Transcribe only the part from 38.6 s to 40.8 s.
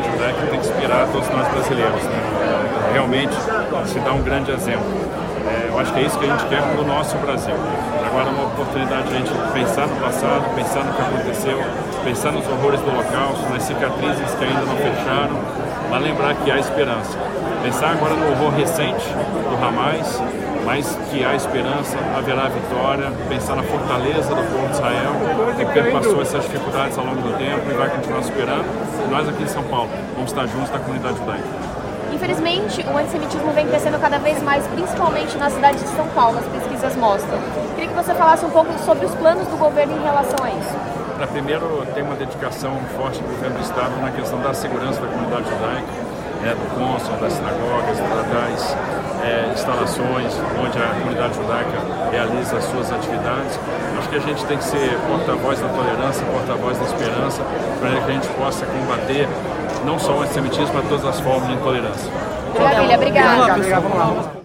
sobre os planos do governo em relação a isso.